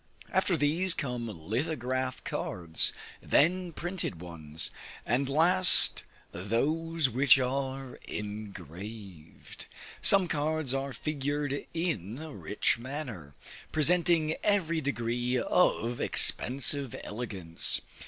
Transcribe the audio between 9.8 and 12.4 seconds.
Some cards are figured in a